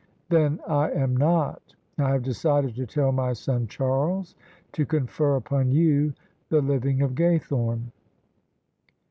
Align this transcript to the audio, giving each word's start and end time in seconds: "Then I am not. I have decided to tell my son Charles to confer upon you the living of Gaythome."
"Then 0.29 0.59
I 0.67 0.89
am 0.93 1.15
not. 1.15 1.75
I 1.99 2.09
have 2.09 2.23
decided 2.23 2.75
to 2.77 2.87
tell 2.87 3.11
my 3.11 3.33
son 3.33 3.67
Charles 3.67 4.33
to 4.71 4.83
confer 4.83 5.35
upon 5.35 5.69
you 5.69 6.15
the 6.49 6.59
living 6.61 7.03
of 7.03 7.11
Gaythome." 7.11 7.91